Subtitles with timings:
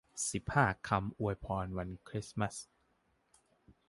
[0.31, 2.55] สิบห้า คำอวยพรวันคริสต์มาส